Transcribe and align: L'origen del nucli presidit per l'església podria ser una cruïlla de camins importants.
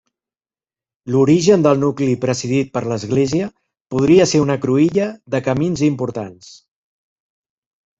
L'origen 1.15 1.65
del 1.67 1.83
nucli 1.83 2.07
presidit 2.25 2.73
per 2.79 2.83
l'església 2.93 3.51
podria 3.95 4.29
ser 4.35 4.45
una 4.49 4.59
cruïlla 4.67 5.09
de 5.37 5.47
camins 5.53 5.89
importants. 5.95 6.55